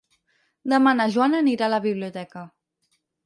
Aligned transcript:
Demà 0.73 0.93
na 0.99 1.05
Joana 1.17 1.41
anirà 1.45 1.67
a 1.69 1.71
la 1.75 1.81
biblioteca. 1.85 2.47